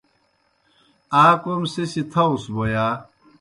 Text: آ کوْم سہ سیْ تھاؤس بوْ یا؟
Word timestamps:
آ 1.23 1.23
کوْم 1.41 1.61
سہ 1.73 1.83
سیْ 1.91 2.01
تھاؤس 2.11 2.43
بوْ 2.53 2.63
یا؟ 2.73 2.87